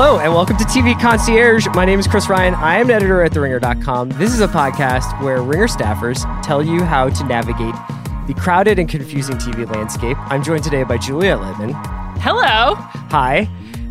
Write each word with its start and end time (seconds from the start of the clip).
Hello 0.00 0.20
and 0.20 0.32
welcome 0.32 0.56
to 0.58 0.62
TV 0.62 0.96
Concierge. 1.00 1.66
My 1.74 1.84
name 1.84 1.98
is 1.98 2.06
Chris 2.06 2.28
Ryan. 2.28 2.54
I 2.54 2.76
am 2.76 2.88
an 2.88 2.92
editor 2.92 3.20
at 3.24 3.32
TheRinger.com. 3.32 4.10
This 4.10 4.32
is 4.32 4.38
a 4.38 4.46
podcast 4.46 5.20
where 5.20 5.42
Ringer 5.42 5.66
staffers 5.66 6.22
tell 6.40 6.62
you 6.62 6.84
how 6.84 7.08
to 7.08 7.24
navigate 7.24 7.74
the 8.28 8.34
crowded 8.34 8.78
and 8.78 8.88
confusing 8.88 9.38
TV 9.38 9.68
landscape. 9.68 10.16
I'm 10.30 10.44
joined 10.44 10.62
today 10.62 10.84
by 10.84 10.98
Juliet 10.98 11.40
Litman. 11.40 11.72
Hello. 12.20 12.76
Hi. 13.10 13.48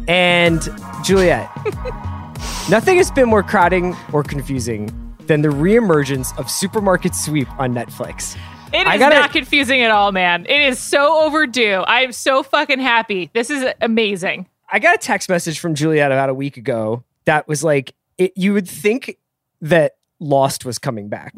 And 0.07 0.61
Juliet, 1.03 1.53
nothing 2.69 2.95
has 2.95 3.11
been 3.11 3.27
more 3.27 3.43
crowding 3.43 3.93
or 4.13 4.23
confusing 4.23 4.89
than 5.25 5.41
the 5.41 5.49
reemergence 5.49 6.33
of 6.39 6.49
Supermarket 6.49 7.15
Sweep 7.15 7.51
on 7.59 7.73
Netflix. 7.73 8.37
It 8.71 8.87
is 8.87 8.99
gotta- 8.99 9.15
not 9.15 9.33
confusing 9.33 9.81
at 9.81 9.91
all, 9.91 10.13
man. 10.13 10.45
It 10.45 10.61
is 10.69 10.79
so 10.79 11.25
overdue. 11.25 11.83
I 11.85 12.03
am 12.03 12.13
so 12.13 12.43
fucking 12.43 12.79
happy. 12.79 13.29
This 13.33 13.49
is 13.49 13.65
amazing. 13.81 14.47
I 14.69 14.79
got 14.79 14.95
a 14.95 14.97
text 14.97 15.29
message 15.29 15.59
from 15.59 15.75
Juliet 15.75 16.11
about 16.11 16.29
a 16.29 16.33
week 16.33 16.57
ago 16.57 17.03
that 17.25 17.47
was 17.47 17.63
like, 17.63 17.93
it, 18.17 18.33
you 18.35 18.53
would 18.53 18.67
think 18.67 19.17
that 19.61 19.95
Lost 20.19 20.65
was 20.65 20.79
coming 20.79 21.09
back. 21.09 21.33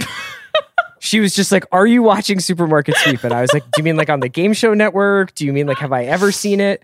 she 1.00 1.20
was 1.20 1.34
just 1.34 1.52
like, 1.52 1.66
Are 1.72 1.86
you 1.86 2.02
watching 2.02 2.40
Supermarket 2.40 2.96
Sweep? 2.98 3.24
And 3.24 3.34
I 3.34 3.42
was 3.42 3.54
like, 3.54 3.64
Do 3.64 3.72
you 3.78 3.84
mean 3.84 3.98
like 3.98 4.10
on 4.10 4.20
the 4.20 4.30
Game 4.30 4.54
Show 4.54 4.74
Network? 4.74 5.36
Do 5.36 5.46
you 5.46 5.54
mean 5.54 5.68
like, 5.68 5.78
have 5.80 5.92
I 5.92 6.06
ever 6.06 6.32
seen 6.32 6.60
it? 6.60 6.84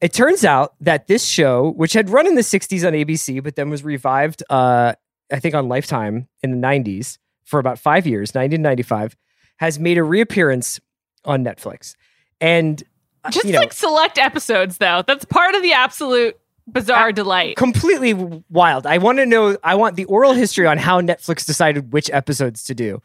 It 0.00 0.12
turns 0.12 0.44
out 0.44 0.74
that 0.80 1.08
this 1.08 1.24
show, 1.24 1.72
which 1.72 1.92
had 1.92 2.08
run 2.08 2.26
in 2.26 2.36
the 2.36 2.42
60s 2.42 2.86
on 2.86 2.92
ABC, 2.92 3.42
but 3.42 3.56
then 3.56 3.68
was 3.68 3.82
revived, 3.82 4.44
uh, 4.48 4.94
I 5.32 5.40
think, 5.40 5.56
on 5.56 5.68
Lifetime 5.68 6.28
in 6.42 6.52
the 6.52 6.66
90s 6.66 7.18
for 7.44 7.58
about 7.58 7.80
five 7.80 8.06
years, 8.06 8.28
1995, 8.30 9.16
has 9.56 9.80
made 9.80 9.98
a 9.98 10.04
reappearance 10.04 10.78
on 11.24 11.42
Netflix. 11.42 11.96
And 12.40 12.80
Uh, 13.24 13.30
just 13.30 13.46
you 13.46 13.52
know, 13.52 13.60
like 13.60 13.72
select 13.72 14.18
episodes, 14.18 14.78
though. 14.78 15.02
That's 15.06 15.24
part 15.24 15.54
of 15.54 15.62
the 15.62 15.72
absolute 15.72 16.38
bizarre 16.66 17.12
delight. 17.12 17.56
completely 17.56 18.14
wild. 18.50 18.86
I 18.86 18.98
want 18.98 19.18
to 19.18 19.26
know. 19.26 19.56
I 19.64 19.74
want 19.74 19.96
the 19.96 20.04
oral 20.04 20.32
history 20.32 20.66
on 20.66 20.78
how 20.78 21.00
Netflix 21.00 21.46
decided 21.46 21.92
which 21.92 22.10
episodes 22.12 22.64
to 22.64 22.74
do. 22.74 23.02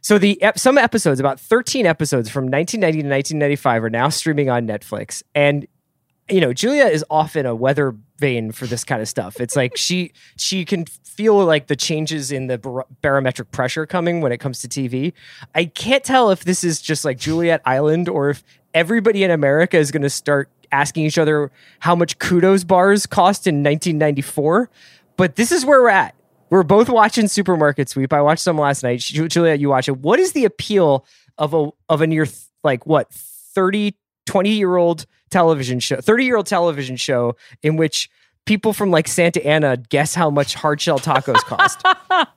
So 0.00 0.18
the 0.18 0.40
ep- 0.42 0.58
some 0.58 0.76
episodes, 0.76 1.20
about 1.20 1.40
thirteen 1.40 1.86
episodes 1.86 2.28
from 2.28 2.44
1990 2.44 3.02
to 3.02 3.08
1995, 3.08 3.84
are 3.84 3.90
now 3.90 4.08
streaming 4.08 4.50
on 4.50 4.66
Netflix, 4.66 5.22
and 5.34 5.66
you 6.28 6.40
know 6.40 6.52
Juliet 6.52 6.92
is 6.92 7.04
often 7.10 7.46
a 7.46 7.54
weather 7.54 7.94
vane 8.18 8.52
for 8.52 8.66
this 8.66 8.84
kind 8.84 9.00
of 9.00 9.08
stuff. 9.08 9.40
It's 9.40 9.56
like 9.56 9.76
she 9.76 10.12
she 10.36 10.64
can 10.64 10.84
feel 10.84 11.44
like 11.44 11.68
the 11.68 11.76
changes 11.76 12.32
in 12.32 12.48
the 12.48 12.58
bar- 12.58 12.86
barometric 13.00 13.50
pressure 13.50 13.86
coming 13.86 14.20
when 14.20 14.32
it 14.32 14.38
comes 14.38 14.60
to 14.60 14.68
TV. 14.68 15.12
I 15.54 15.66
can't 15.66 16.02
tell 16.04 16.30
if 16.30 16.44
this 16.44 16.64
is 16.64 16.80
just 16.82 17.04
like 17.04 17.18
Juliet 17.18 17.62
Island 17.64 18.08
or 18.08 18.30
if 18.30 18.42
everybody 18.74 19.24
in 19.24 19.30
America 19.30 19.78
is 19.78 19.90
going 19.90 20.02
to 20.02 20.10
start 20.10 20.50
asking 20.72 21.04
each 21.04 21.18
other 21.18 21.50
how 21.78 21.94
much 21.94 22.18
kudos 22.18 22.64
bars 22.64 23.06
cost 23.06 23.46
in 23.46 23.62
1994. 23.62 24.68
But 25.16 25.36
this 25.36 25.52
is 25.52 25.64
where 25.64 25.80
we're 25.80 25.88
at. 25.90 26.14
We're 26.50 26.64
both 26.64 26.88
watching 26.88 27.28
Supermarket 27.28 27.88
Sweep. 27.88 28.12
I 28.12 28.20
watched 28.20 28.42
some 28.42 28.58
last 28.58 28.82
night. 28.82 29.00
Ju- 29.00 29.28
Juliet, 29.28 29.60
you 29.60 29.68
watch 29.68 29.88
it. 29.88 29.98
What 29.98 30.18
is 30.18 30.32
the 30.32 30.44
appeal 30.44 31.06
of 31.38 31.54
a 31.54 31.70
of 31.88 32.00
a 32.00 32.06
near 32.06 32.26
like 32.62 32.86
what 32.86 33.10
30 33.10 33.96
20 34.26 34.50
year 34.50 34.76
old 34.76 35.06
television 35.30 35.80
show 35.80 36.00
30 36.00 36.24
year 36.24 36.36
old 36.36 36.46
television 36.46 36.96
show 36.96 37.36
in 37.62 37.76
which 37.76 38.08
people 38.46 38.72
from 38.72 38.90
like 38.90 39.08
Santa 39.08 39.44
Ana 39.44 39.76
guess 39.76 40.14
how 40.14 40.30
much 40.30 40.54
hard 40.54 40.80
shell 40.80 40.98
tacos 40.98 41.42
cost. 41.44 41.82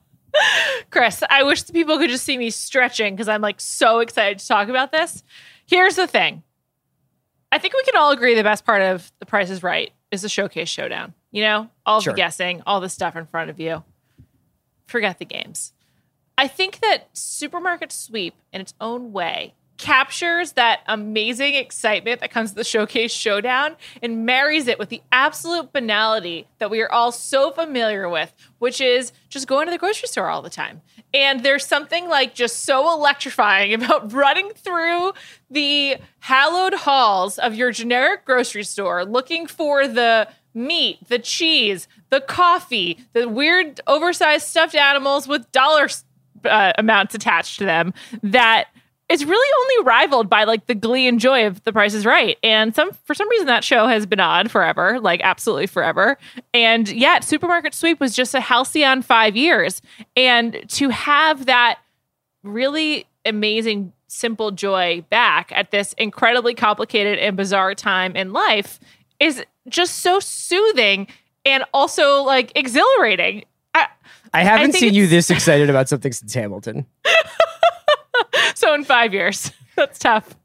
Chris, 0.90 1.24
I 1.30 1.44
wish 1.44 1.64
the 1.64 1.74
people 1.74 1.98
could 1.98 2.10
just 2.10 2.24
see 2.24 2.38
me 2.38 2.50
stretching 2.50 3.16
because 3.16 3.28
I'm 3.28 3.42
like 3.42 3.60
so 3.60 4.00
excited 4.00 4.40
to 4.40 4.48
talk 4.48 4.70
about 4.70 4.92
this. 4.92 5.24
Here's 5.68 5.96
the 5.96 6.08
thing 6.08 6.44
I 7.52 7.60
think 7.60 7.74
we 7.74 7.84
can 7.84 7.96
all 7.96 8.12
agree 8.12 8.36
the 8.36 8.44
best 8.44 8.66
part 8.66 8.82
of 8.82 9.12
The 9.20 9.26
Price 9.26 9.50
is 9.50 9.64
Right 9.64 9.92
is 10.12 10.22
the 10.22 10.30
showcase 10.30 10.70
showdown. 10.70 11.14
You 11.32 11.44
know, 11.44 11.70
all 11.86 12.02
Sure. 12.02 12.14
the 12.14 12.18
guessing, 12.18 12.62
all 12.66 12.80
the 12.80 12.90
stuff 12.90 13.16
in 13.16 13.26
front 13.26 13.50
of 13.50 13.60
you. 13.60 13.84
Forget 14.88 15.20
the 15.20 15.26
games. 15.26 15.74
I 16.38 16.48
think 16.48 16.80
that 16.80 17.10
Supermarket 17.14 17.92
Sweep, 17.92 18.34
in 18.54 18.62
its 18.62 18.74
own 18.80 19.12
way, 19.12 19.54
captures 19.78 20.54
that 20.54 20.82
amazing 20.88 21.54
excitement 21.54 22.20
that 22.22 22.32
comes 22.32 22.52
with 22.52 22.58
the 22.58 22.64
showcase 22.64 23.12
showdown 23.12 23.76
and 24.02 24.26
marries 24.26 24.68
it 24.68 24.80
with 24.80 24.90
the 24.90 25.02
absolute 25.12 25.72
banality 25.72 26.48
that 26.58 26.72
we 26.72 26.82
are 26.82 26.92
all 26.92 27.12
so 27.12 27.52
familiar 27.52 28.10
with, 28.10 28.34
which 28.60 28.82
is 28.82 29.12
just 29.30 29.48
going 29.48 29.68
to 29.68 29.72
the 29.72 29.78
grocery 29.78 30.08
store 30.08 30.30
all 30.30 30.42
the 30.42 30.50
time. 30.50 30.82
And 31.14 31.44
there's 31.44 31.66
something 31.66 32.10
like 32.10 32.34
just 32.34 32.64
so 32.64 32.92
electrifying 32.92 33.74
about 33.76 34.12
running 34.12 34.52
through 34.52 35.14
the 35.50 35.98
hallowed 36.20 36.74
halls 36.74 37.38
of 37.38 37.56
your 37.56 37.72
generic 37.72 38.26
grocery 38.26 38.64
store 38.64 39.06
looking 39.06 39.48
for 39.48 39.88
the 39.88 40.28
meat, 40.54 40.98
the 41.08 41.20
cheese, 41.20 41.88
the 42.10 42.20
coffee, 42.20 42.98
the 43.14 43.30
weird 43.30 43.80
oversized 43.86 44.48
stuffed 44.48 44.76
animals 44.76 45.28
with 45.28 45.50
dollar 45.52 45.88
uh, 46.46 46.74
amounts 46.78 47.14
attached 47.16 47.60
to 47.60 47.66
them 47.66 47.94
that 48.24 48.68
is 49.10 49.24
really 49.24 49.54
only 49.62 49.88
rivaled 49.88 50.30
by 50.30 50.44
like 50.44 50.66
the 50.66 50.76
glee 50.76 51.08
and 51.08 51.20
joy 51.20 51.48
of 51.48 51.64
the 51.64 51.72
price 51.72 51.94
is 51.94 52.06
right. 52.06 52.38
And 52.44 52.76
some 52.76 52.92
for 52.92 53.14
some 53.14 53.30
reason 53.30 53.48
that 53.48 53.64
show 53.64 53.88
has 53.88 54.06
been 54.06 54.20
on 54.20 54.48
forever 54.50 55.00
like 55.00 55.22
absolutely 55.24 55.68
forever. 55.68 56.18
And 56.54 56.90
yet 56.90 57.24
supermarket 57.24 57.74
sweep 57.74 58.00
was 58.00 58.16
just 58.16 58.34
a 58.36 58.42
halcyon 58.42 59.02
five 59.02 59.38
years. 59.38 59.82
And 60.16 60.64
to 60.70 60.90
have 60.90 61.46
that 61.46 61.80
really 62.44 63.06
amazing 63.26 63.94
simple 64.08 64.52
joy 64.52 65.04
back 65.10 65.52
at 65.54 65.72
this 65.72 65.94
incredibly 65.94 66.54
complicated 66.54 67.20
and 67.20 67.38
bizarre 67.38 67.76
time 67.76 68.16
in 68.16 68.34
life 68.34 68.80
is 69.20 69.44
just 69.70 69.98
so 70.00 70.20
soothing 70.20 71.08
and 71.46 71.64
also 71.74 72.24
like 72.24 72.52
exhilarating. 72.56 73.46
I, 73.74 73.88
I 74.34 74.44
haven't 74.44 74.72
think 74.72 74.82
seen 74.82 74.94
you 74.94 75.08
this 75.08 75.30
excited 75.30 75.70
about 75.70 75.88
something 75.88 76.12
since 76.12 76.34
Hamilton. 76.34 76.86
so 78.62 78.74
in 78.74 78.84
five 78.84 79.14
years 79.14 79.52
that's 79.76 80.00
tough. 80.00 80.36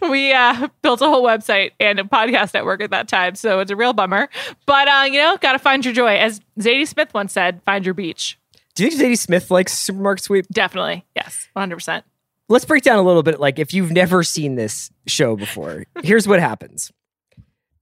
We 0.00 0.32
uh, 0.32 0.68
built 0.80 1.00
a 1.00 1.06
whole 1.06 1.24
website 1.24 1.72
and 1.80 1.98
a 1.98 2.04
podcast 2.04 2.54
network 2.54 2.80
at 2.80 2.90
that 2.90 3.08
time 3.08 3.34
so 3.34 3.58
it's 3.58 3.70
a 3.70 3.76
real 3.76 3.92
bummer. 3.92 4.28
But 4.64 4.86
uh, 4.86 5.04
you 5.10 5.18
know 5.18 5.36
gotta 5.40 5.58
find 5.58 5.84
your 5.84 5.92
joy. 5.92 6.16
As 6.16 6.40
zadie 6.60 6.86
smith 6.86 7.12
once 7.12 7.32
said 7.32 7.60
find 7.64 7.84
your 7.84 7.94
beach. 7.94 8.38
Do 8.76 8.84
you 8.84 8.90
think 8.90 9.14
Zadie 9.14 9.18
Smith 9.18 9.50
likes 9.50 9.72
Supermarket 9.72 10.24
Sweep? 10.24 10.46
definitely 10.52 11.04
yes 11.16 11.48
100% 11.56 12.02
let's 12.48 12.64
break 12.66 12.82
down 12.84 12.98
a 12.98 13.02
little 13.02 13.22
bit 13.22 13.40
like 13.40 13.58
if 13.58 13.72
you've 13.72 13.90
never 13.90 14.22
seen 14.22 14.54
this 14.54 14.90
show 15.06 15.34
before 15.34 15.84
here's 16.02 16.28
what 16.28 16.40
happens. 16.40 16.92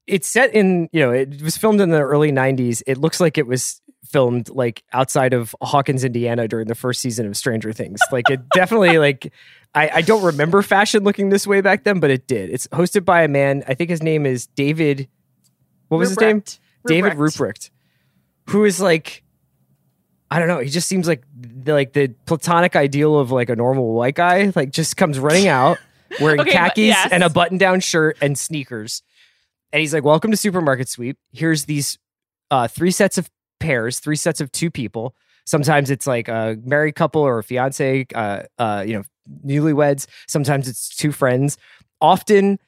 It's 0.06 0.28
set 0.28 0.54
in 0.54 0.88
you 0.92 1.00
know 1.00 1.10
it 1.10 1.42
was 1.42 1.56
filmed 1.56 1.80
in 1.80 1.90
the 1.90 2.00
early 2.00 2.32
90s 2.32 2.82
it 2.86 2.96
looks 2.96 3.20
like 3.20 3.36
it 3.36 3.46
was 3.46 3.82
filmed 4.04 4.48
like 4.50 4.84
outside 4.92 5.32
of 5.32 5.56
hawkins 5.60 6.04
indiana 6.04 6.46
during 6.46 6.68
the 6.68 6.74
first 6.74 7.00
season 7.00 7.26
of 7.26 7.36
stranger 7.36 7.72
things. 7.72 8.00
Like 8.12 8.30
it 8.30 8.40
definitely 8.54 8.98
like 8.98 9.32
I, 9.74 9.90
I 9.94 10.02
don't 10.02 10.22
remember 10.22 10.62
fashion 10.62 11.04
looking 11.04 11.30
this 11.30 11.46
way 11.46 11.60
back 11.60 11.84
then 11.84 12.00
but 12.00 12.10
it 12.10 12.26
did 12.26 12.50
it's 12.50 12.66
hosted 12.68 13.04
by 13.04 13.22
a 13.22 13.28
man 13.28 13.64
i 13.66 13.74
think 13.74 13.90
his 13.90 14.02
name 14.02 14.24
is 14.26 14.46
david 14.48 15.08
what 15.88 15.98
was 15.98 16.10
his 16.10 16.20
name 16.20 16.40
Ruprecht. 16.42 16.58
david 16.86 17.12
Ruprecht. 17.14 17.36
ruprecht 17.38 17.70
who 18.50 18.64
is 18.64 18.80
like 18.80 19.22
I 20.30 20.40
don't 20.40 20.48
know. 20.48 20.58
He 20.58 20.68
just 20.68 20.88
seems 20.88 21.06
like 21.06 21.22
the, 21.38 21.72
like 21.74 21.92
the 21.92 22.08
platonic 22.26 22.74
ideal 22.74 23.16
of 23.20 23.30
like 23.30 23.50
a 23.50 23.54
normal 23.54 23.92
white 23.92 24.16
guy. 24.16 24.50
Like 24.56 24.72
just 24.72 24.96
comes 24.96 25.16
running 25.20 25.46
out 25.46 25.78
wearing 26.20 26.40
Okay, 26.40 26.50
khakis 26.50 26.86
yes. 26.88 27.08
and 27.12 27.22
a 27.22 27.28
button-down 27.30 27.78
shirt 27.78 28.16
and 28.20 28.36
sneakers, 28.36 29.02
and 29.72 29.78
he's 29.78 29.94
like, 29.94 30.02
"Welcome 30.02 30.32
to 30.32 30.36
Supermarket 30.36 30.88
Sweep. 30.88 31.18
Here's 31.32 31.66
these 31.66 31.98
uh, 32.50 32.66
three 32.66 32.90
sets 32.90 33.16
of 33.16 33.30
pairs, 33.60 34.00
three 34.00 34.16
sets 34.16 34.40
of 34.40 34.50
two 34.50 34.72
people. 34.72 35.14
Sometimes 35.44 35.90
it's 35.90 36.06
like 36.06 36.28
a 36.28 36.56
married 36.64 36.94
couple 36.94 37.22
or 37.22 37.38
a 37.38 37.44
fiance, 37.44 38.06
uh, 38.14 38.42
uh, 38.58 38.84
you 38.86 38.94
know, 38.94 39.02
newlyweds. 39.44 40.06
Sometimes 40.26 40.68
it's 40.68 40.88
two 40.94 41.12
friends. 41.12 41.58
Often 42.00 42.58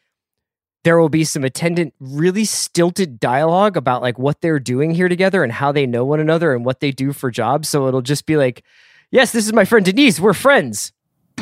there 0.85 0.99
will 0.99 1.09
be 1.09 1.25
some 1.25 1.43
attendant, 1.43 1.95
really 1.99 2.45
stilted 2.45 3.19
dialogue 3.19 3.77
about 3.77 4.03
like 4.03 4.19
what 4.19 4.41
they're 4.41 4.61
doing 4.61 4.93
here 4.93 5.09
together 5.09 5.43
and 5.43 5.53
how 5.53 5.73
they 5.73 5.87
know 5.87 6.05
one 6.05 6.21
another 6.21 6.55
and 6.55 6.65
what 6.65 6.81
they 6.81 6.93
do 6.93 7.13
for 7.13 7.31
jobs. 7.31 7.69
So 7.69 7.89
it'll 7.89 8.03
just 8.03 8.25
be 8.25 8.37
like, 8.37 8.63
yes, 9.11 9.33
this 9.33 9.47
is 9.47 9.53
my 9.53 9.65
friend 9.65 9.85
Denise. 9.85 10.21
We're 10.21 10.33
friends. 10.33 10.93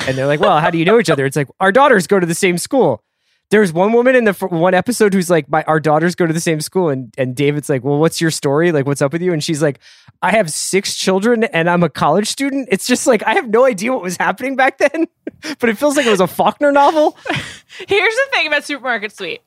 And 0.07 0.17
they're 0.17 0.27
like, 0.27 0.41
well, 0.41 0.61
how 0.61 0.71
do 0.71 0.79
you 0.79 0.85
know 0.85 0.99
each 0.99 1.11
other? 1.11 1.27
It's 1.27 1.37
like, 1.37 1.49
our 1.61 1.73
daughters 1.73 2.07
go 2.07 2.19
to 2.19 2.27
the 2.27 2.35
same 2.35 2.59
school. 2.59 3.05
There's 3.55 3.73
one 3.73 3.93
woman 3.93 4.17
in 4.17 4.25
the 4.25 4.31
f- 4.31 4.51
one 4.51 4.75
episode 4.75 5.15
who's 5.15 5.31
like, 5.31 5.49
my 5.49 5.63
our 5.69 5.79
daughters 5.79 6.17
go 6.17 6.27
to 6.27 6.33
the 6.33 6.41
same 6.41 6.61
school, 6.61 6.89
and 6.89 7.15
and 7.17 7.37
David's 7.37 7.69
like, 7.69 7.85
well, 7.85 8.01
what's 8.01 8.21
your 8.21 8.33
story? 8.33 8.73
Like, 8.73 8.85
what's 8.85 9.01
up 9.01 9.13
with 9.13 9.23
you? 9.23 9.33
And 9.33 9.45
she's 9.45 9.63
like, 9.63 9.79
I 10.23 10.33
have 10.33 10.51
six 10.51 10.97
children 10.97 11.45
and 11.45 11.71
I'm 11.71 11.85
a 11.85 11.89
college 11.89 12.27
student. 12.27 12.69
It's 12.73 12.85
just 12.85 13.07
like 13.07 13.23
I 13.23 13.35
have 13.35 13.49
no 13.49 13.65
idea 13.65 13.93
what 13.93 14.03
was 14.03 14.17
happening 14.17 14.57
back 14.57 14.79
then, 14.79 15.07
but 15.61 15.69
it 15.69 15.79
feels 15.79 15.97
like 15.97 16.05
it 16.05 16.11
was 16.11 16.19
a 16.19 16.27
Faulkner 16.27 16.73
novel. 16.73 17.17
Here's 17.29 18.15
the 18.15 18.27
thing 18.33 18.49
about 18.49 18.65
Supermarket 18.65 19.13
Sweep 19.13 19.41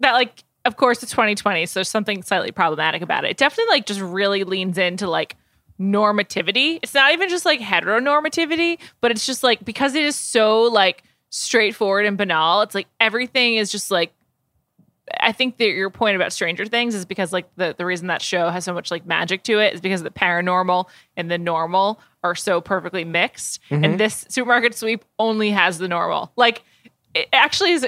that, 0.00 0.12
like, 0.12 0.44
of 0.66 0.76
course, 0.76 1.02
it's 1.02 1.12
2020, 1.12 1.64
so 1.64 1.80
there's 1.80 1.88
something 1.88 2.22
slightly 2.22 2.52
problematic 2.52 3.00
about 3.00 3.24
it. 3.24 3.30
It 3.30 3.36
definitely, 3.38 3.70
like, 3.70 3.86
just 3.86 4.00
really 4.00 4.44
leans 4.44 4.76
into, 4.78 5.08
like, 5.08 5.36
normativity. 5.80 6.78
It's 6.82 6.94
not 6.94 7.12
even 7.12 7.30
just, 7.30 7.44
like, 7.44 7.60
heteronormativity, 7.60 8.78
but 9.00 9.10
it's 9.10 9.24
just, 9.24 9.42
like, 9.42 9.64
because 9.64 9.94
it 9.94 10.04
is 10.04 10.14
so, 10.14 10.64
like, 10.64 11.04
straightforward 11.30 12.06
and 12.06 12.16
banal, 12.16 12.62
it's 12.62 12.74
like 12.74 12.88
everything 13.00 13.56
is 13.56 13.70
just, 13.70 13.90
like, 13.90 14.12
I 15.20 15.32
think 15.32 15.58
that 15.58 15.68
your 15.68 15.90
point 15.90 16.16
about 16.16 16.32
Stranger 16.32 16.66
Things 16.66 16.94
is 16.94 17.04
because 17.04 17.32
like 17.32 17.48
the, 17.56 17.74
the 17.76 17.86
reason 17.86 18.08
that 18.08 18.22
show 18.22 18.50
has 18.50 18.64
so 18.64 18.74
much 18.74 18.90
like 18.90 19.06
magic 19.06 19.42
to 19.44 19.58
it 19.58 19.74
is 19.74 19.80
because 19.80 20.02
the 20.02 20.10
paranormal 20.10 20.86
and 21.16 21.30
the 21.30 21.38
normal 21.38 22.00
are 22.22 22.34
so 22.34 22.60
perfectly 22.60 23.04
mixed. 23.04 23.60
And 23.70 23.84
mm-hmm. 23.84 23.96
this 23.96 24.26
supermarket 24.28 24.74
sweep 24.74 25.04
only 25.18 25.50
has 25.50 25.78
the 25.78 25.88
normal. 25.88 26.32
Like 26.36 26.62
it 27.14 27.28
actually 27.32 27.72
is 27.72 27.86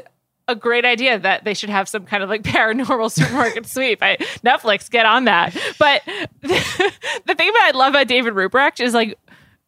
a 0.49 0.55
great 0.55 0.85
idea 0.85 1.19
that 1.19 1.45
they 1.45 1.55
should 1.55 1.71
have 1.71 1.89
some 1.89 2.05
kind 2.05 2.23
of 2.23 2.29
like 2.29 2.43
paranormal 2.45 3.11
supermarket 3.11 3.67
sweep. 3.69 4.03
I, 4.03 4.17
Netflix, 4.45 4.91
get 4.91 5.07
on 5.07 5.25
that. 5.25 5.57
But 5.79 6.03
the, 6.41 6.93
the 7.27 7.35
thing 7.35 7.53
that 7.53 7.73
I 7.73 7.77
love 7.77 7.93
about 7.93 8.09
David 8.09 8.35
Ruprecht 8.35 8.81
is 8.81 8.95
like 8.95 9.19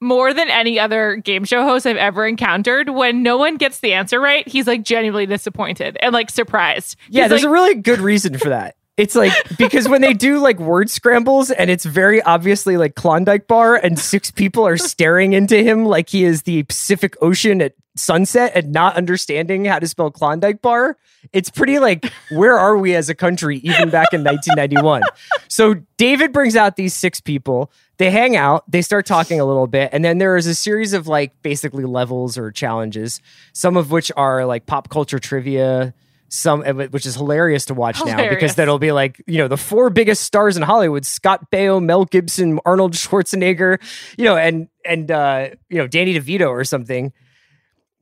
more 0.03 0.35
than 0.35 0.51
any 0.51 0.79
other 0.79 1.17
game 1.17 1.45
show 1.45 1.63
host 1.65 1.87
I've 1.87 1.97
ever 1.97 2.27
encountered, 2.27 2.91
when 2.91 3.23
no 3.23 3.39
one 3.39 3.57
gets 3.57 3.81
the 3.81 3.93
answer 3.95 4.21
right, 4.21 4.47
he's 4.47 4.67
like 4.67 4.83
genuinely 4.83 5.27
disappointed 5.27 5.97
and 6.01 6.13
like 6.13 6.29
surprised. 6.29 6.97
Yeah, 7.09 7.23
He's 7.23 7.31
there's 7.31 7.43
like, 7.43 7.49
a 7.49 7.53
really 7.53 7.75
good 7.77 8.01
reason 8.01 8.37
for 8.37 8.51
that. 8.51 8.77
It's 8.97 9.15
like 9.15 9.33
because 9.59 9.89
when 9.89 10.01
they 10.03 10.13
do 10.13 10.39
like 10.39 10.59
word 10.59 10.91
scrambles 10.91 11.51
and 11.51 11.71
it's 11.71 11.85
very 11.85 12.21
obviously 12.23 12.77
like 12.77 12.95
Klondike 12.95 13.47
bar 13.47 13.77
and 13.77 13.99
six 13.99 14.31
people 14.31 14.67
are 14.67 14.77
staring 14.77 15.33
into 15.33 15.63
him 15.63 15.85
like 15.85 16.11
he 16.11 16.25
is 16.25 16.43
the 16.43 16.65
Pacific 16.65 17.17
Ocean 17.23 17.63
at 17.63 17.75
sunset 17.97 18.53
and 18.55 18.73
not 18.73 18.97
understanding 18.97 19.65
how 19.65 19.79
to 19.79 19.87
spell 19.87 20.11
Klondike 20.11 20.63
bar. 20.63 20.97
It's 21.33 21.51
pretty 21.51 21.79
like 21.79 22.11
where 22.31 22.59
are 22.59 22.77
we 22.77 22.95
as 22.95 23.09
a 23.09 23.15
country 23.15 23.59
even 23.59 23.91
back 23.91 24.13
in 24.13 24.25
1991. 24.25 25.03
So 25.49 25.75
David 25.97 26.33
brings 26.33 26.57
out 26.57 26.77
these 26.77 26.95
six 26.95 27.21
people. 27.21 27.71
They 28.03 28.11
hang 28.11 28.35
out, 28.35 28.69
they 28.69 28.83
start 28.83 29.07
talking 29.07 29.39
a 29.39 29.45
little 29.45 29.69
bit, 29.69 29.91
and 29.93 30.05
then 30.05 30.19
there 30.19 30.37
is 30.37 30.49
a 30.49 30.57
series 30.57 30.93
of 30.93 31.07
like 31.07 31.41
basically 31.43 31.85
levels 31.85 32.37
or 32.37 32.51
challenges, 32.51 33.21
some 33.53 33.77
of 33.77 33.93
which 33.93 34.11
are 34.17 34.45
like 34.45 34.67
pop 34.67 34.89
culture 34.89 35.21
trivia, 35.21 35.95
some 36.29 36.63
which 36.65 37.07
is 37.07 37.15
hilarious 37.15 37.67
to 37.67 37.75
watch 37.75 38.05
now 38.05 38.29
because 38.29 38.57
that'll 38.57 38.81
be 38.81 38.91
like 38.91 39.23
you 39.29 39.39
know 39.39 39.47
the 39.47 39.57
four 39.57 39.89
biggest 39.89 40.25
stars 40.25 40.57
in 40.57 40.65
Hollywood: 40.65 41.07
Scott 41.07 41.49
Baio, 41.53 41.81
Mel 41.81 42.05
Gibson, 42.05 42.59
Arnold 42.67 42.95
Schwarzenegger, 42.95 43.81
you 44.19 44.25
know, 44.25 44.37
and 44.37 44.67
and 44.85 45.09
uh, 45.09 45.51
you 45.69 45.79
know 45.79 45.87
Danny 45.87 46.19
DeVito 46.19 46.49
or 46.49 46.65
something. 46.65 47.13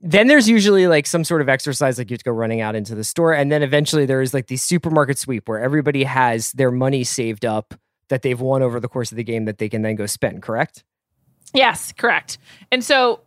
Then 0.00 0.29
there's 0.29 0.49
usually 0.49 0.87
like 0.87 1.06
some 1.06 1.25
sort 1.25 1.43
of 1.43 1.50
exercise, 1.50 1.99
like 1.99 2.08
you 2.08 2.14
have 2.14 2.20
to 2.20 2.25
go 2.25 2.32
running 2.32 2.62
out 2.62 2.75
into 2.75 2.94
the 2.94 3.05
store, 3.05 3.35
and 3.35 3.53
then 3.53 3.62
eventually 3.62 4.06
there 4.06 4.23
is 4.23 4.32
like 4.32 4.46
the 4.46 4.56
supermarket 4.56 5.19
sweep 5.19 5.46
where 5.46 5.58
everybody 5.58 6.05
has 6.05 6.53
their 6.53 6.70
money 6.70 7.05
saved 7.05 7.44
up 7.44 7.75
that 8.10 8.22
they've 8.22 8.40
won 8.40 8.62
over 8.62 8.78
the 8.78 8.88
course 8.88 9.10
of 9.10 9.16
the 9.16 9.24
game 9.24 9.46
that 9.46 9.56
they 9.58 9.68
can 9.68 9.82
then 9.82 9.96
go 9.96 10.04
spend. 10.06 10.42
Correct? 10.42 10.84
Yes, 11.54 11.92
correct. 11.92 12.38
And 12.70 12.84
so 12.84 13.20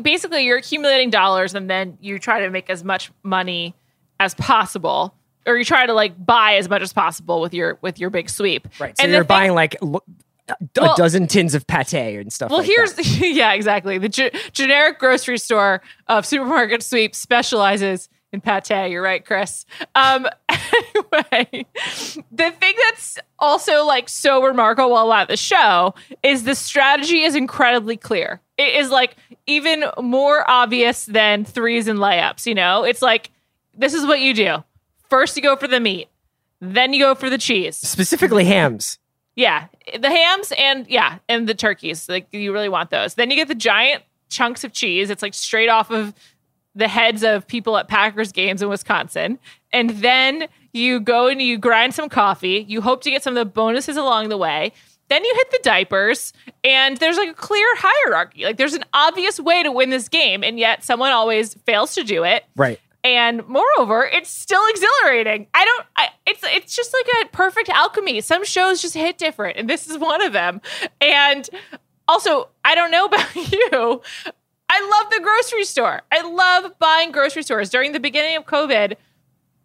basically 0.00 0.44
you're 0.44 0.58
accumulating 0.58 1.10
dollars 1.10 1.54
and 1.54 1.68
then 1.70 1.96
you 2.00 2.18
try 2.18 2.40
to 2.40 2.50
make 2.50 2.68
as 2.70 2.84
much 2.84 3.10
money 3.22 3.74
as 4.20 4.34
possible 4.34 5.14
or 5.46 5.56
you 5.56 5.64
try 5.64 5.86
to 5.86 5.92
like 5.94 6.12
buy 6.24 6.56
as 6.56 6.68
much 6.68 6.82
as 6.82 6.92
possible 6.92 7.40
with 7.40 7.52
your 7.54 7.78
with 7.80 7.98
your 7.98 8.10
big 8.10 8.28
sweep. 8.30 8.68
Right. 8.78 8.96
So 8.96 9.02
and 9.04 9.12
you're 9.12 9.22
thing- 9.22 9.28
buying 9.28 9.54
like 9.54 9.76
lo- 9.82 10.02
a 10.48 10.56
Well- 10.80 10.96
dozen 10.96 11.26
tins 11.26 11.54
of 11.54 11.66
pate 11.66 11.92
and 11.94 12.32
stuff. 12.32 12.50
Well, 12.50 12.60
like 12.60 12.68
here's 12.68 13.18
yeah, 13.20 13.52
exactly. 13.54 13.98
The 13.98 14.08
ge- 14.08 14.52
generic 14.52 14.98
grocery 14.98 15.38
store 15.38 15.80
of 16.06 16.26
supermarket 16.26 16.82
sweep 16.82 17.14
specializes 17.14 18.08
in 18.34 18.40
pate. 18.42 18.90
You're 18.90 19.02
right, 19.02 19.24
Chris. 19.24 19.64
Um, 19.94 20.26
anyway, 20.48 21.66
the 22.30 22.50
thing 22.50 22.74
that's 22.84 23.18
also 23.38 23.86
like 23.86 24.08
so 24.08 24.42
remarkable 24.44 24.98
about 24.98 25.28
the 25.28 25.36
show 25.36 25.94
is 26.22 26.44
the 26.44 26.54
strategy 26.54 27.22
is 27.22 27.34
incredibly 27.34 27.96
clear. 27.96 28.40
It 28.58 28.74
is 28.74 28.90
like 28.90 29.16
even 29.46 29.84
more 30.00 30.48
obvious 30.48 31.06
than 31.06 31.44
threes 31.44 31.88
and 31.88 31.98
layups. 31.98 32.46
You 32.46 32.54
know, 32.54 32.84
it's 32.84 33.00
like 33.00 33.30
this 33.76 33.94
is 33.94 34.06
what 34.06 34.20
you 34.20 34.34
do. 34.34 34.62
First, 35.08 35.36
you 35.36 35.42
go 35.42 35.56
for 35.56 35.68
the 35.68 35.80
meat. 35.80 36.08
Then 36.60 36.92
you 36.92 37.00
go 37.00 37.14
for 37.14 37.30
the 37.30 37.38
cheese. 37.38 37.76
specifically 37.76 38.44
hams. 38.44 38.98
Yeah, 39.36 39.66
the 39.98 40.10
hams 40.10 40.52
and 40.56 40.86
yeah, 40.88 41.18
and 41.28 41.48
the 41.48 41.54
turkeys. 41.54 42.08
Like 42.08 42.28
you 42.32 42.52
really 42.52 42.68
want 42.68 42.90
those. 42.90 43.14
Then 43.14 43.30
you 43.30 43.36
get 43.36 43.48
the 43.48 43.54
giant 43.54 44.02
chunks 44.28 44.64
of 44.64 44.72
cheese. 44.72 45.10
It's 45.10 45.22
like 45.22 45.34
straight 45.34 45.68
off 45.68 45.90
of 45.90 46.14
the 46.74 46.88
heads 46.88 47.22
of 47.22 47.46
people 47.46 47.76
at 47.76 47.88
Packers 47.88 48.32
games 48.32 48.62
in 48.62 48.68
Wisconsin. 48.68 49.38
And 49.72 49.90
then 49.90 50.48
you 50.72 51.00
go 51.00 51.28
and 51.28 51.40
you 51.40 51.56
grind 51.58 51.94
some 51.94 52.08
coffee. 52.08 52.64
You 52.68 52.80
hope 52.80 53.02
to 53.02 53.10
get 53.10 53.22
some 53.22 53.36
of 53.36 53.46
the 53.46 53.50
bonuses 53.50 53.96
along 53.96 54.28
the 54.28 54.36
way. 54.36 54.72
Then 55.08 55.22
you 55.22 55.34
hit 55.36 55.50
the 55.50 55.60
diapers, 55.62 56.32
and 56.64 56.96
there's 56.96 57.18
like 57.18 57.28
a 57.28 57.34
clear 57.34 57.66
hierarchy. 57.76 58.44
Like 58.44 58.56
there's 58.56 58.72
an 58.74 58.84
obvious 58.94 59.38
way 59.38 59.62
to 59.62 59.70
win 59.70 59.90
this 59.90 60.08
game, 60.08 60.42
and 60.42 60.58
yet 60.58 60.82
someone 60.82 61.12
always 61.12 61.52
fails 61.66 61.94
to 61.94 62.04
do 62.04 62.24
it 62.24 62.44
Right. 62.56 62.80
and 63.04 63.46
moreover 63.46 64.08
it's 64.10 64.30
still 64.30 64.62
exhilarating 64.70 65.46
i 65.52 65.62
don't 65.64 65.86
I, 65.96 66.08
it's 66.26 66.40
it's 66.44 66.74
just 66.74 66.94
like 66.94 67.26
a 67.26 67.28
perfect 67.28 67.68
alchemy 67.68 68.22
some 68.22 68.44
shows 68.46 68.80
just 68.80 68.94
hit 68.94 69.18
different 69.18 69.58
and 69.58 69.68
this 69.68 69.88
is 69.90 69.98
one 69.98 70.22
of 70.22 70.32
them 70.32 70.62
and 71.02 71.48
also 72.08 72.48
i 72.64 72.74
don't 72.74 72.90
know 72.90 73.04
about 73.04 73.36
you 73.52 74.00
i 74.74 75.00
love 75.02 75.10
the 75.12 75.20
grocery 75.20 75.64
store. 75.64 76.02
I 76.10 76.22
love 76.22 76.78
buying 76.78 77.12
grocery 77.12 77.42
stores. 77.42 77.70
During 77.70 77.92
the 77.92 78.00
beginning 78.00 78.36
of 78.36 78.44
covid 78.44 78.96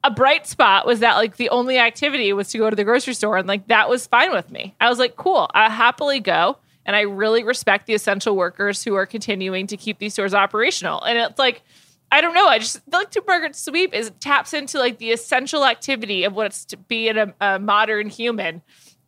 a 0.04 0.12
bright 0.12 0.48
spot 0.48 0.86
was 0.86 1.00
that 1.00 1.16
like 1.16 1.36
the 1.36 1.50
only 1.50 1.78
activity 1.78 2.32
was 2.32 2.50
to 2.50 2.58
go 2.58 2.70
to 2.70 2.76
the 2.76 2.86
grocery 2.86 3.14
store 3.14 3.38
and 3.38 3.48
like 3.48 3.68
that 3.68 3.90
was 3.90 4.08
fine 4.08 4.32
with 4.32 4.50
me. 4.52 4.76
I 4.80 4.90
was 4.90 5.00
like 5.00 5.16
cool 5.16 5.50
I'll 5.54 5.70
happily 5.70 6.20
go 6.20 6.58
and 6.86 6.96
i 6.96 7.02
really 7.02 7.44
respect 7.44 7.86
the 7.86 7.94
essential 7.94 8.36
workers 8.36 8.84
who 8.84 8.96
are 8.96 9.06
continuing 9.06 9.68
to 9.68 9.78
keep 9.78 10.00
these 10.00 10.14
stores 10.14 10.34
operational. 10.34 11.02
And 11.04 11.18
it's 11.18 11.40
like 11.40 11.64
I 12.12 12.22
don't 12.22 12.34
know. 12.34 12.48
I 12.48 12.60
just 12.60 12.84
feel 12.90 13.00
like 13.00 13.14
Supermarket 13.14 13.56
Sweep 13.56 13.94
is 13.94 14.12
taps 14.20 14.54
into 14.54 14.80
like 14.80 14.98
the 14.98 15.12
essential 15.12 15.64
activity 15.66 16.24
of 16.24 16.34
what 16.34 16.48
it's 16.48 16.66
to 16.66 16.78
be 16.78 17.08
in 17.08 17.18
a, 17.18 17.34
a 17.40 17.60
modern 17.60 18.10
human, 18.10 18.62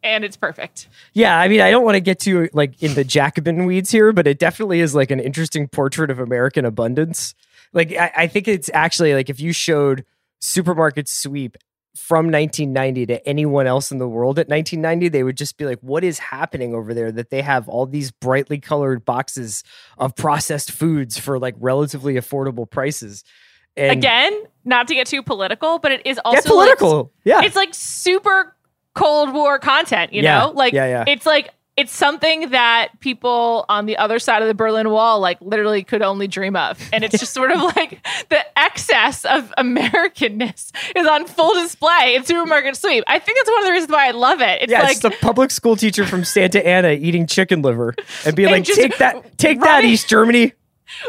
and 0.04 0.24
it's 0.24 0.38
perfect. 0.38 0.88
Yeah, 1.14 1.38
I 1.38 1.48
mean, 1.48 1.62
I 1.62 1.72
don't 1.72 1.84
want 1.84 1.96
to 1.96 2.02
get 2.02 2.20
too 2.20 2.50
like 2.54 2.82
in 2.82 2.94
the 2.94 3.04
Jacobin 3.04 3.66
weeds 3.66 3.92
here, 3.92 4.12
but 4.14 4.28
it 4.28 4.40
definitely 4.40 4.80
is 4.80 4.96
like 4.96 5.12
an 5.12 5.20
interesting 5.20 5.68
portrait 5.68 6.10
of 6.10 6.20
American 6.20 6.66
abundance. 6.66 7.36
Like, 7.74 7.94
I, 7.94 8.12
I 8.16 8.28
think 8.28 8.48
it's 8.48 8.70
actually 8.74 9.14
like 9.14 9.30
if 9.30 9.40
you 9.40 9.54
showed 9.54 10.06
supermarket 10.40 11.08
sweep 11.08 11.58
from 11.96 12.32
1990 12.32 13.06
to 13.08 13.28
anyone 13.28 13.68
else 13.68 13.92
in 13.92 13.98
the 13.98 14.08
world 14.08 14.40
at 14.40 14.48
1990, 14.48 15.10
they 15.10 15.24
would 15.24 15.38
just 15.38 15.58
be 15.58 15.66
like, 15.66 15.80
"What 15.82 16.04
is 16.04 16.20
happening 16.20 16.74
over 16.74 16.94
there? 16.94 17.12
That 17.12 17.30
they 17.30 17.42
have 17.42 17.68
all 17.68 17.86
these 17.86 18.12
brightly 18.12 18.60
colored 18.60 19.06
boxes 19.06 19.64
of 19.98 20.16
processed 20.16 20.72
foods 20.72 21.18
for 21.18 21.38
like 21.38 21.56
relatively 21.60 22.16
affordable 22.16 22.70
prices." 22.70 23.24
And 23.78 23.92
Again, 23.92 24.44
not 24.66 24.88
to 24.90 24.96
get 24.96 25.08
too 25.08 25.24
political, 25.24 25.80
but 25.80 25.92
it 25.92 26.02
is 26.06 26.20
also 26.26 26.38
get 26.38 26.46
political, 26.46 26.98
Like, 26.98 27.10
yeah, 27.24 27.42
it's 27.44 27.56
like 27.56 27.74
super 27.74 28.56
Cold 28.96 29.34
War 29.34 29.60
content. 29.60 30.14
You 30.14 30.22
Yeah. 30.24 30.40
know, 30.40 30.50
like 30.52 30.74
Yeah, 30.74 30.86
yeah. 30.86 31.04
it's 31.08 31.26
like 31.26 31.50
it's 31.78 31.94
something 31.96 32.50
that 32.50 32.90
people 33.00 33.66
on 33.70 33.86
the 33.86 33.96
other 33.98 34.20
side 34.20 34.42
of 34.42 34.48
the 34.50 34.54
Berlin 34.54 34.90
Wall 34.90 35.22
like 35.22 35.38
literally 35.40 35.84
could 35.84 36.02
only 36.02 36.28
dream 36.28 36.56
of, 36.58 36.78
and 36.92 37.02
it's 37.04 37.18
just 37.18 37.34
sort 37.34 37.50
of 37.52 37.62
like 37.76 38.06
the 38.30 38.60
excess 38.60 39.24
of 39.24 39.54
Americanness 39.58 40.72
is 40.96 41.08
on 41.08 41.26
full 41.26 41.54
display 41.54 42.16
in 42.16 42.24
Supermarket 42.26 42.76
Sweep. 42.76 43.04
I 43.08 43.20
think 43.20 43.38
that's 43.40 43.50
one 43.50 43.60
of 43.60 43.66
the 43.66 43.72
reasons 43.72 43.92
why 43.92 44.08
I 44.08 44.12
love 44.12 44.42
it. 44.42 44.64
It's 44.64 44.72
yeah, 44.72 44.82
like 44.82 44.92
it's 44.92 45.00
the 45.00 45.12
public 45.22 45.50
school 45.52 45.76
teacher 45.78 46.06
from 46.06 46.24
Santa 46.26 46.66
Ana 46.66 46.92
eating 46.92 47.26
chicken 47.26 47.62
liver 47.62 47.96
and 48.26 48.36
being 48.36 48.54
And 48.54 48.68
like, 48.68 48.76
"Take 48.76 48.98
that, 48.98 49.38
take 49.38 49.62
that, 49.62 49.84
East 49.86 50.10
Germany." 50.10 50.54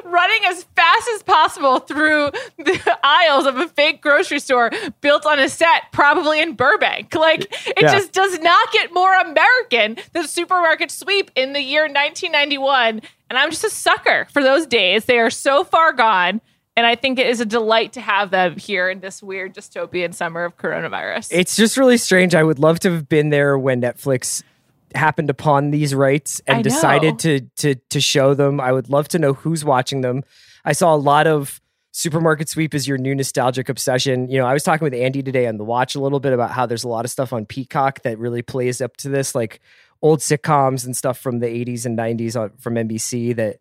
Running 0.04 0.40
as 0.46 0.64
fast 0.76 1.08
as 1.14 1.22
possible 1.22 1.78
through 1.80 2.30
the 2.58 2.98
aisles 3.04 3.46
of 3.46 3.56
a 3.56 3.68
fake 3.68 4.00
grocery 4.02 4.40
store 4.40 4.70
built 5.00 5.26
on 5.26 5.38
a 5.38 5.48
set, 5.48 5.82
probably 5.92 6.40
in 6.40 6.54
Burbank. 6.54 7.14
Like, 7.22 7.42
it 7.66 7.82
Yeah. 7.82 7.92
just 7.92 8.12
does 8.12 8.38
not 8.40 8.72
get 8.72 8.92
more 8.92 9.14
American 9.14 9.96
than 10.12 10.26
Supermarket 10.26 10.90
Sweep 10.90 11.30
in 11.36 11.52
the 11.52 11.60
year 11.60 11.82
1991. 11.82 13.00
And 13.30 13.38
I'm 13.38 13.50
just 13.50 13.64
a 13.64 13.70
sucker 13.70 14.26
for 14.32 14.42
those 14.42 14.66
days. 14.66 15.04
They 15.04 15.18
are 15.18 15.30
so 15.30 15.62
far 15.64 15.92
gone. 15.92 16.40
And 16.76 16.86
I 16.86 16.94
think 16.94 17.18
it 17.18 17.26
is 17.26 17.40
a 17.40 17.44
delight 17.46 17.92
to 17.92 18.00
have 18.00 18.30
them 18.30 18.56
here 18.56 18.88
in 18.88 19.00
this 19.00 19.22
weird 19.22 19.54
dystopian 19.54 20.14
summer 20.14 20.44
of 20.44 20.56
coronavirus. 20.56 21.28
It's 21.30 21.54
just 21.54 21.76
really 21.76 21.98
strange. 21.98 22.34
I 22.34 22.42
would 22.42 22.58
love 22.58 22.80
to 22.80 22.90
have 22.92 23.08
been 23.08 23.28
there 23.30 23.58
when 23.58 23.80
Netflix 23.82 24.42
happened 24.94 25.30
upon 25.30 25.70
these 25.70 25.94
rights 25.94 26.40
and 26.46 26.62
decided 26.64 27.18
to 27.20 27.40
to 27.56 27.74
to 27.90 28.00
show 28.00 28.34
them. 28.34 28.60
I 28.60 28.72
would 28.72 28.88
love 28.88 29.08
to 29.08 29.18
know 29.18 29.32
who's 29.32 29.64
watching 29.64 30.00
them. 30.00 30.22
I 30.64 30.72
saw 30.72 30.94
a 30.94 30.96
lot 30.96 31.26
of 31.26 31.60
Supermarket 31.92 32.48
Sweep 32.48 32.74
is 32.74 32.88
your 32.88 32.96
new 32.96 33.14
nostalgic 33.14 33.68
obsession. 33.68 34.30
You 34.30 34.38
know, 34.38 34.46
I 34.46 34.54
was 34.54 34.62
talking 34.62 34.84
with 34.84 34.94
Andy 34.94 35.22
today 35.22 35.46
on 35.46 35.58
the 35.58 35.64
watch 35.64 35.94
a 35.94 36.00
little 36.00 36.20
bit 36.20 36.32
about 36.32 36.50
how 36.50 36.64
there's 36.64 36.84
a 36.84 36.88
lot 36.88 37.04
of 37.04 37.10
stuff 37.10 37.32
on 37.32 37.44
Peacock 37.44 38.02
that 38.02 38.18
really 38.18 38.40
plays 38.40 38.80
up 38.80 38.96
to 38.98 39.10
this, 39.10 39.34
like 39.34 39.60
old 40.00 40.20
sitcoms 40.20 40.86
and 40.86 40.96
stuff 40.96 41.18
from 41.18 41.40
the 41.40 41.46
80s 41.46 41.84
and 41.84 41.98
90s 41.98 42.34
on, 42.34 42.46
uh, 42.46 42.52
from 42.58 42.74
NBC 42.74 43.36
that 43.36 43.58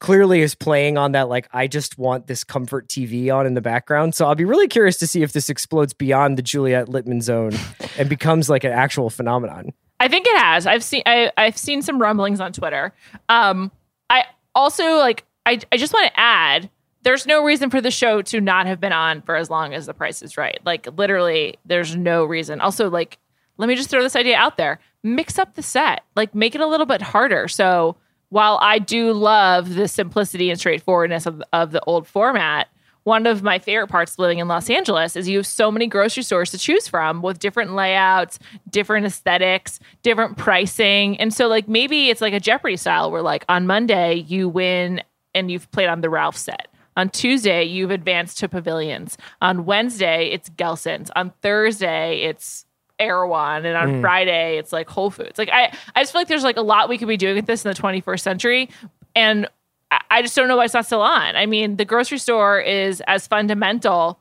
clearly 0.00 0.40
is 0.40 0.54
playing 0.54 0.96
on 0.96 1.12
that 1.12 1.28
like 1.28 1.48
I 1.52 1.66
just 1.66 1.98
want 1.98 2.26
this 2.26 2.42
comfort 2.44 2.88
TV 2.88 3.34
on 3.34 3.46
in 3.46 3.54
the 3.54 3.60
background. 3.60 4.14
So 4.14 4.26
I'll 4.26 4.34
be 4.34 4.44
really 4.44 4.68
curious 4.68 4.96
to 4.98 5.06
see 5.06 5.22
if 5.22 5.32
this 5.32 5.50
explodes 5.50 5.92
beyond 5.92 6.38
the 6.38 6.42
Juliet 6.42 6.86
Litman 6.86 7.22
zone 7.22 7.52
and 7.98 8.08
becomes 8.08 8.48
like 8.48 8.64
an 8.64 8.72
actual 8.72 9.10
phenomenon. 9.10 9.72
I 10.00 10.08
think 10.08 10.26
it 10.26 10.36
has. 10.36 10.66
I've 10.66 10.84
seen 10.84 11.02
I, 11.06 11.32
I've 11.36 11.58
seen 11.58 11.82
some 11.82 12.00
rumblings 12.00 12.40
on 12.40 12.52
Twitter. 12.52 12.92
Um, 13.28 13.72
I 14.10 14.24
also 14.54 14.96
like 14.98 15.24
I 15.46 15.60
I 15.72 15.76
just 15.76 15.92
want 15.92 16.12
to 16.12 16.20
add 16.20 16.70
there's 17.02 17.26
no 17.26 17.44
reason 17.44 17.70
for 17.70 17.80
the 17.80 17.90
show 17.90 18.22
to 18.22 18.40
not 18.40 18.66
have 18.66 18.80
been 18.80 18.92
on 18.92 19.22
for 19.22 19.36
as 19.36 19.50
long 19.50 19.72
as 19.74 19.86
the 19.86 19.94
price 19.94 20.22
is 20.22 20.36
right. 20.36 20.58
Like 20.64 20.86
literally 20.96 21.56
there's 21.64 21.96
no 21.96 22.24
reason. 22.24 22.60
Also 22.60 22.90
like 22.90 23.18
let 23.56 23.68
me 23.68 23.74
just 23.74 23.90
throw 23.90 24.02
this 24.02 24.16
idea 24.16 24.36
out 24.36 24.56
there. 24.56 24.78
Mix 25.02 25.38
up 25.38 25.54
the 25.54 25.62
set. 25.62 26.04
Like 26.16 26.34
make 26.34 26.54
it 26.54 26.60
a 26.60 26.66
little 26.66 26.86
bit 26.86 27.02
harder. 27.02 27.48
So 27.48 27.96
while 28.30 28.58
I 28.60 28.78
do 28.78 29.12
love 29.12 29.74
the 29.74 29.88
simplicity 29.88 30.50
and 30.50 30.58
straightforwardness 30.58 31.26
of, 31.26 31.42
of 31.52 31.72
the 31.72 31.82
old 31.84 32.06
format, 32.06 32.68
one 33.08 33.26
of 33.26 33.42
my 33.42 33.58
favorite 33.58 33.88
parts 33.88 34.12
of 34.12 34.18
living 34.18 34.38
in 34.38 34.48
Los 34.48 34.68
Angeles 34.68 35.16
is 35.16 35.26
you 35.26 35.38
have 35.38 35.46
so 35.46 35.72
many 35.72 35.86
grocery 35.86 36.22
stores 36.22 36.50
to 36.50 36.58
choose 36.58 36.86
from 36.86 37.22
with 37.22 37.38
different 37.38 37.74
layouts, 37.74 38.38
different 38.68 39.06
aesthetics, 39.06 39.80
different 40.02 40.36
pricing. 40.36 41.18
And 41.18 41.32
so, 41.32 41.48
like, 41.48 41.66
maybe 41.66 42.10
it's 42.10 42.20
like 42.20 42.34
a 42.34 42.40
Jeopardy 42.40 42.76
style 42.76 43.10
where, 43.10 43.22
like, 43.22 43.46
on 43.48 43.66
Monday, 43.66 44.16
you 44.28 44.46
win 44.46 45.02
and 45.34 45.50
you've 45.50 45.70
played 45.70 45.88
on 45.88 46.02
the 46.02 46.10
Ralph 46.10 46.36
set. 46.36 46.68
On 46.98 47.08
Tuesday, 47.08 47.64
you've 47.64 47.90
advanced 47.90 48.38
to 48.40 48.48
pavilions. 48.48 49.16
On 49.40 49.64
Wednesday, 49.64 50.28
it's 50.30 50.50
Gelson's. 50.50 51.10
On 51.16 51.32
Thursday, 51.40 52.24
it's 52.24 52.66
Erewhon. 52.98 53.64
And 53.64 53.74
on 53.74 53.94
hmm. 53.94 54.00
Friday, 54.02 54.58
it's 54.58 54.72
like 54.72 54.90
Whole 54.90 55.10
Foods. 55.10 55.38
Like, 55.38 55.50
I, 55.50 55.72
I 55.96 56.02
just 56.02 56.12
feel 56.12 56.20
like 56.20 56.28
there's 56.28 56.44
like 56.44 56.58
a 56.58 56.62
lot 56.62 56.90
we 56.90 56.98
could 56.98 57.08
be 57.08 57.16
doing 57.16 57.36
with 57.36 57.46
this 57.46 57.64
in 57.64 57.72
the 57.72 57.80
21st 57.80 58.20
century. 58.20 58.68
And 59.16 59.48
I- 59.90 60.22
just 60.22 60.34
don't 60.36 60.48
know 60.48 60.56
why 60.56 60.64
it's 60.64 60.74
not 60.74 60.86
still 60.86 61.02
on. 61.02 61.36
I 61.36 61.46
mean, 61.46 61.76
the 61.76 61.84
grocery 61.84 62.18
store 62.18 62.60
is 62.60 63.00
as 63.06 63.26
fundamental 63.26 64.18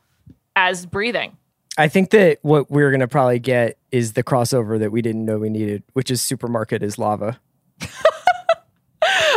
as 0.55 0.86
breathing. 0.86 1.38
I 1.77 1.88
think 1.88 2.09
that 2.12 2.39
what 2.41 2.71
we're 2.71 2.89
going 2.89 3.01
to 3.01 3.07
probably 3.07 3.39
get 3.39 3.77
is 3.91 4.13
the 4.13 4.24
crossover 4.24 4.79
that 4.79 4.91
we 4.91 5.01
didn't 5.01 5.25
know 5.25 5.38
we 5.38 5.50
needed, 5.50 5.83
which 5.93 6.09
is 6.09 6.21
supermarket 6.21 6.81
is 6.83 6.97
lava. 6.97 7.39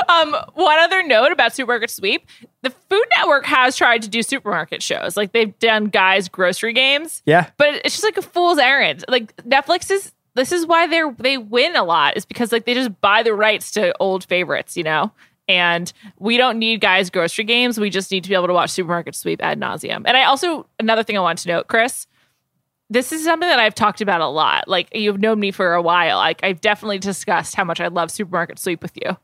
Um, 0.08 0.34
one 0.54 0.78
other 0.80 1.02
note 1.04 1.30
about 1.30 1.54
Supermarket 1.54 1.90
Sweep: 1.90 2.26
the 2.62 2.70
Food 2.70 3.04
Network 3.16 3.44
has 3.46 3.76
tried 3.76 4.02
to 4.02 4.08
do 4.08 4.22
supermarket 4.22 4.82
shows, 4.82 5.16
like 5.16 5.32
they've 5.32 5.56
done 5.60 5.84
Guy's 5.86 6.28
Grocery 6.28 6.72
Games. 6.72 7.22
Yeah. 7.26 7.50
but 7.56 7.74
it's 7.84 7.94
just 7.94 8.02
like 8.02 8.16
a 8.16 8.22
fool's 8.22 8.58
errand. 8.58 9.04
Like 9.08 9.36
Netflix 9.38 9.90
is. 9.90 10.12
This 10.34 10.52
is 10.52 10.66
why 10.66 10.86
they 10.86 11.02
they 11.18 11.38
win 11.38 11.76
a 11.76 11.84
lot. 11.84 12.16
Is 12.16 12.24
because 12.24 12.50
like 12.50 12.64
they 12.64 12.74
just 12.74 13.00
buy 13.00 13.22
the 13.22 13.34
rights 13.34 13.70
to 13.72 13.94
old 14.00 14.24
favorites, 14.24 14.76
you 14.76 14.82
know. 14.82 15.12
And 15.50 15.92
we 16.20 16.36
don't 16.36 16.60
need 16.60 16.80
Guy's 16.80 17.10
Grocery 17.10 17.44
Games. 17.44 17.80
We 17.80 17.90
just 17.90 18.12
need 18.12 18.22
to 18.22 18.28
be 18.28 18.36
able 18.36 18.46
to 18.46 18.52
watch 18.52 18.70
Supermarket 18.70 19.16
Sweep 19.16 19.42
ad 19.42 19.58
nauseum. 19.58 20.02
And 20.04 20.16
I 20.16 20.22
also 20.24 20.68
another 20.78 21.02
thing 21.02 21.18
I 21.18 21.20
want 21.20 21.40
to 21.40 21.48
note, 21.48 21.66
Chris. 21.66 22.06
This 22.88 23.10
is 23.12 23.24
something 23.24 23.48
that 23.48 23.58
I've 23.58 23.74
talked 23.74 24.00
about 24.00 24.20
a 24.20 24.28
lot. 24.28 24.68
Like 24.68 24.88
you've 24.94 25.18
known 25.18 25.40
me 25.40 25.50
for 25.50 25.74
a 25.74 25.82
while. 25.82 26.18
Like 26.18 26.44
I've 26.44 26.60
definitely 26.60 26.98
discussed 26.98 27.56
how 27.56 27.64
much 27.64 27.80
I 27.80 27.88
love 27.88 28.12
Supermarket 28.12 28.60
Sweep 28.60 28.80
with 28.80 28.96
you. 28.96 29.16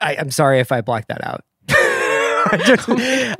I, 0.00 0.16
I'm 0.16 0.30
sorry 0.30 0.58
if 0.58 0.72
I 0.72 0.80
blocked 0.80 1.08
that 1.08 1.22
out. 1.22 1.44
I 2.50 2.56
just, 2.66 2.88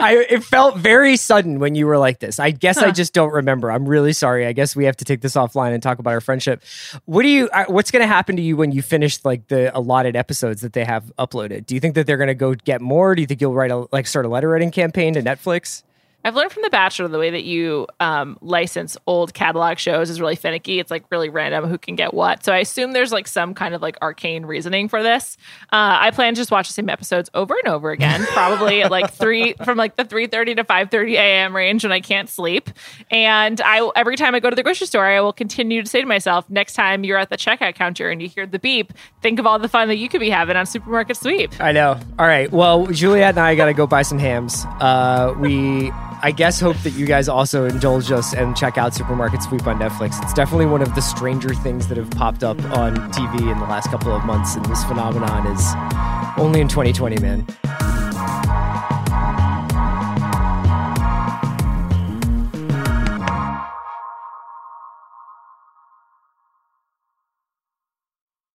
I, 0.00 0.26
it 0.30 0.44
felt 0.44 0.76
very 0.78 1.16
sudden 1.16 1.59
when 1.59 1.75
you 1.75 1.87
were 1.87 1.99
like 1.99 2.21
this. 2.21 2.38
I 2.38 2.50
guess 2.50 2.78
I 2.78 2.90
just 2.90 3.12
don't 3.12 3.32
remember. 3.32 3.71
I'm 3.71 3.87
really 3.87 4.12
sorry. 4.12 4.47
I 4.47 4.52
guess 4.52 4.76
we 4.76 4.85
have 4.85 4.97
to 4.99 5.04
take 5.04 5.21
this 5.21 5.35
offline 5.35 5.75
and 5.75 5.82
talk 5.82 5.99
about 5.99 6.12
our 6.12 6.21
friendship. 6.21 6.62
What 7.04 7.23
do 7.23 7.28
you? 7.28 7.49
uh, 7.50 7.64
What's 7.68 7.90
going 7.90 8.02
to 8.02 8.06
happen 8.06 8.37
to 8.37 8.42
you 8.42 8.56
when 8.56 8.73
you 8.73 8.82
finish 8.82 9.25
like 9.25 9.49
the 9.49 9.76
allotted 9.76 10.16
episodes 10.16 10.61
that 10.62 10.73
they 10.73 10.85
have 10.85 11.12
uploaded? 11.18 11.66
Do 11.66 11.75
you 11.75 11.80
think 11.80 11.94
that 11.94 12.06
they're 12.06 12.16
going 12.16 12.28
to 12.28 12.35
go 12.35 12.54
get 12.54 12.80
more? 12.80 13.14
Do 13.14 13.23
you 13.23 13.26
think 13.26 13.40
you'll 13.40 13.54
write 13.54 13.71
a 13.71 13.87
like 13.92 14.06
start 14.06 14.26
a 14.26 14.28
letter 14.28 14.49
writing 14.49 14.71
campaign 14.71 15.14
to 15.14 15.23
Netflix? 15.23 15.82
I've 16.25 16.35
learned 16.35 16.52
from 16.52 16.62
The 16.62 16.71
Bachelor 16.71 17.09
the 17.09 17.19
way 17.19 17.31
that 17.31 17.45
you 17.45 17.87
um, 18.00 18.38
license 18.41 18.97
old 19.07 19.35
catalog 19.35 19.79
shows 19.79 20.11
is 20.11 20.21
really 20.21 20.37
finicky. 20.37 20.79
It's 20.79 20.91
like 20.91 21.05
really 21.11 21.29
random 21.29 21.69
who 21.69 21.79
can 21.79 21.97
get 21.97 22.14
what. 22.14 22.45
So 22.45 22.52
I 22.52 22.59
assume 22.59 22.93
there's 22.93 23.12
like 23.12 23.26
some 23.26 23.55
kind 23.55 23.75
of 23.75 23.83
like 23.83 23.97
arcane 24.00 24.47
reasoning 24.47 24.88
for 24.88 25.02
this. 25.02 25.37
Uh, 25.64 25.99
I 26.00 26.11
plan 26.11 26.35
to 26.35 26.41
just 26.41 26.50
watch 26.50 26.69
the 26.69 26.75
same 26.75 26.88
episodes 26.88 27.31
over 27.35 27.55
and 27.64 27.73
over 27.73 27.91
again, 27.91 28.25
probably 28.33 28.83
at 28.83 28.91
like 28.91 29.12
three 29.12 29.55
from 29.64 29.79
like 29.79 29.97
the 29.97 30.05
three 30.05 30.26
thirty 30.26 30.55
to 30.55 30.64
five 30.64 30.91
thirty 30.91 31.17
a.m. 31.17 31.55
range 31.55 31.85
when 31.85 31.93
I 31.93 32.00
can't 32.00 32.29
sleep. 32.29 32.71
And 33.11 33.61
I 33.64 33.91
every 33.97 34.17
time 34.17 34.35
I 34.35 34.41
go 34.41 34.50
to 34.50 34.57
the 34.57 34.62
grocery 34.62 34.87
store, 34.87 35.07
I 35.07 35.21
will 35.21 35.33
continue 35.33 35.83
to 35.83 35.88
say 35.88 36.00
to 36.00 36.07
myself, 36.07 36.49
next 36.49 36.75
time 36.75 37.05
you're 37.05 37.19
at 37.19 37.31
the 37.31 37.37
checkout 37.37 37.75
counter 37.75 38.11
and 38.11 38.23
you 38.23 38.29
hear 38.29 38.47
the 38.47 38.59
beep, 38.59 38.93
think 39.23 39.38
of 39.38 39.47
all 39.47 39.59
the 39.59 39.69
fun 39.69 39.88
that 39.88 39.97
you 39.97 40.09
could 40.09 40.21
be 40.21 40.31
having 40.31 40.57
on 40.57 40.67
Supermarket 40.67 41.17
Sweep. 41.17 41.52
I 41.61 41.73
know. 41.73 41.99
All 42.19 42.26
right. 42.26 42.50
Well, 42.50 42.87
Juliet 42.87 43.31
and 43.31 43.41
I 43.41 43.55
got 43.55 43.67
to 43.67 43.75
go 43.75 43.87
buy 43.87 44.02
some 44.02 44.19
hams. 44.19 44.64
Uh, 44.81 45.35
we, 45.38 45.91
I 46.25 46.31
guess, 46.31 46.61
hope 46.61 46.76
that 46.85 46.91
you 46.91 47.05
guys 47.05 47.29
also 47.29 47.64
indulge 47.64 48.12
us 48.12 48.33
and 48.33 48.57
check 48.57 48.79
out 48.79 48.95
Supermarket 48.95 49.43
Sweep 49.43 49.67
on 49.67 49.81
Netflix. 49.81 50.23
It's 50.23 50.33
definitely 50.33 50.67
one 50.67 50.81
of 50.81 50.95
the 50.95 51.00
stranger 51.00 51.52
things 51.52 51.88
that 51.88 51.99
have 51.99 52.11
popped 52.12 52.45
up 52.45 52.62
on 52.76 52.95
TV 53.11 53.41
in 53.50 53.59
the 53.59 53.64
last 53.64 53.91
couple 53.91 54.14
of 54.14 54.25
months, 54.25 54.55
and 54.55 54.64
this 54.67 54.85
phenomenon 54.85 55.49
is 55.49 55.75
only 56.38 56.61
in 56.61 56.69
2020, 56.69 57.19
man. 57.19 57.45